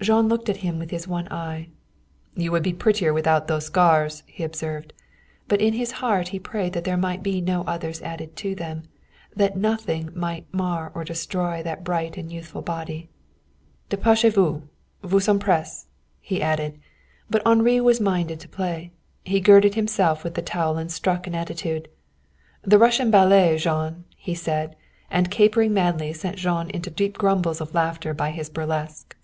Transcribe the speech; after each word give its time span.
Jean 0.00 0.26
looked 0.26 0.48
at 0.48 0.56
him 0.66 0.76
with 0.80 0.90
his 0.90 1.06
one 1.06 1.28
eye. 1.30 1.68
"You 2.34 2.50
would 2.50 2.64
be 2.64 2.72
prettier 2.72 3.12
without 3.12 3.46
those 3.46 3.66
scars," 3.66 4.24
he 4.26 4.42
observed. 4.42 4.92
But 5.46 5.60
in 5.60 5.74
his 5.74 5.92
heart 6.02 6.30
he 6.30 6.40
prayed 6.40 6.72
that 6.72 6.82
there 6.82 6.96
might 6.96 7.22
be 7.22 7.40
no 7.40 7.62
others 7.62 8.02
added 8.02 8.34
to 8.38 8.56
them, 8.56 8.88
that 9.36 9.56
nothing 9.56 10.10
might 10.16 10.52
mar 10.52 10.90
or 10.96 11.04
destroy 11.04 11.62
that 11.62 11.84
bright 11.84 12.16
and 12.16 12.32
youthful 12.32 12.60
body. 12.60 13.08
"Dépêchez 13.88 14.32
vous! 14.32 14.62
Vous 15.04 15.20
sommes 15.22 15.38
pressés!" 15.40 15.86
he 16.18 16.42
added. 16.42 16.80
But 17.30 17.46
Henri 17.46 17.80
was 17.80 18.00
minded 18.00 18.40
to 18.40 18.48
play. 18.48 18.90
He 19.22 19.38
girded 19.38 19.76
himself 19.76 20.24
with 20.24 20.34
the 20.34 20.42
towel 20.42 20.76
and 20.76 20.90
struck 20.90 21.28
an 21.28 21.36
attitude. 21.36 21.86
"The 22.62 22.80
Russian 22.80 23.12
ballet, 23.12 23.58
Jean!" 23.58 24.06
he 24.16 24.34
said, 24.34 24.74
and 25.08 25.30
capering 25.30 25.72
madly 25.72 26.12
sent 26.14 26.36
Jean 26.38 26.68
into 26.70 26.90
deep 26.90 27.16
grumbles 27.16 27.60
of 27.60 27.74
laughter 27.74 28.12
by 28.12 28.32
his 28.32 28.50
burlesque. 28.50 29.14